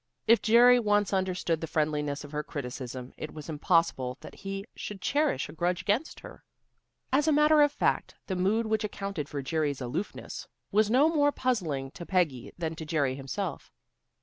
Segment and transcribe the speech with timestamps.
[0.25, 4.99] If Jerry once understood the friendliness of her criticism, it was impossible that he should
[4.99, 6.43] cherish a grudge against her.
[7.13, 11.31] As a matter of fact, the mood which accounted for Jerry's aloofness was no more
[11.31, 13.71] puzzling to Peggy than to Jerry himself.